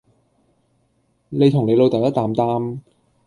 [1.29, 2.79] 你同你老豆一擔擔